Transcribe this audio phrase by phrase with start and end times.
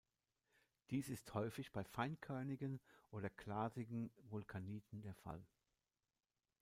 [0.89, 2.79] Dies ist häufig bei feinkörnigen
[3.11, 5.45] oder glasigen Vulkaniten der Fall.